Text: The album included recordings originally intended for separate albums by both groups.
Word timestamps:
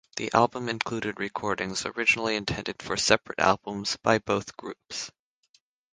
The 0.15 0.33
album 0.33 0.67
included 0.67 1.19
recordings 1.19 1.85
originally 1.85 2.35
intended 2.35 2.81
for 2.81 2.97
separate 2.97 3.37
albums 3.37 3.97
by 4.01 4.17
both 4.17 4.57
groups. 4.57 5.11